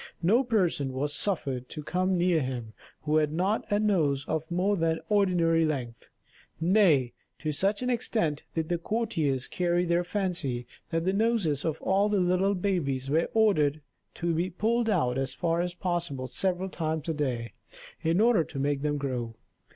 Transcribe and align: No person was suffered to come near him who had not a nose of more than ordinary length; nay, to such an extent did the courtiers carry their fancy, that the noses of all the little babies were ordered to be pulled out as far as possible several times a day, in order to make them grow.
No 0.23 0.43
person 0.43 0.93
was 0.93 1.13
suffered 1.13 1.69
to 1.69 1.83
come 1.83 2.17
near 2.17 2.41
him 2.41 2.73
who 3.01 3.17
had 3.17 3.31
not 3.31 3.71
a 3.71 3.77
nose 3.79 4.25
of 4.25 4.49
more 4.49 4.75
than 4.75 4.99
ordinary 5.09 5.63
length; 5.63 6.09
nay, 6.59 7.13
to 7.37 7.51
such 7.51 7.83
an 7.83 7.91
extent 7.91 8.41
did 8.55 8.67
the 8.69 8.79
courtiers 8.79 9.47
carry 9.47 9.85
their 9.85 10.03
fancy, 10.03 10.65
that 10.89 11.05
the 11.05 11.13
noses 11.13 11.63
of 11.63 11.79
all 11.83 12.09
the 12.09 12.19
little 12.19 12.55
babies 12.55 13.11
were 13.11 13.29
ordered 13.35 13.79
to 14.15 14.33
be 14.33 14.49
pulled 14.49 14.89
out 14.89 15.19
as 15.19 15.35
far 15.35 15.61
as 15.61 15.75
possible 15.75 16.25
several 16.27 16.69
times 16.69 17.07
a 17.07 17.13
day, 17.13 17.53
in 18.01 18.19
order 18.19 18.43
to 18.43 18.57
make 18.57 18.81
them 18.81 18.97
grow. 18.97 19.35